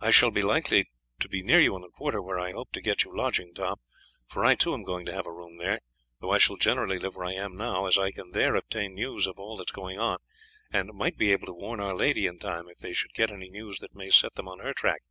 [0.00, 0.88] "I shall be likely
[1.20, 3.76] to be near you in the quarter where I hope to get you lodging, Tom,
[4.26, 5.80] for I too am going to have a room there,
[6.22, 9.26] though I shall generally live where I now am, as I can there obtain news
[9.26, 10.16] of all that is going on,
[10.72, 13.50] and might be able to warn our lady in time if they should get any
[13.50, 15.02] news that may set them on her track.